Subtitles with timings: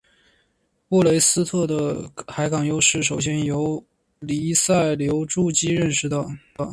[0.89, 3.85] 布雷斯特的海港优势首先由
[4.17, 6.27] 黎塞留枢机认识到。